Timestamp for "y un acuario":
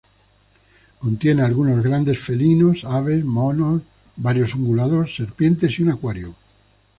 5.77-6.33